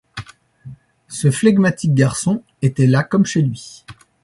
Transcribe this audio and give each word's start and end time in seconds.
Ce 1.09 1.29
phlegmatique 1.29 1.93
garçon 1.93 2.41
était 2.63 2.87
là 2.87 3.03
comme 3.03 3.23
chez 3.27 3.43
lui! 3.43 3.85